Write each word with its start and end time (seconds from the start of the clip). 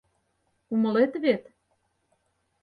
Умылет 0.73 1.13
вет? 1.23 1.43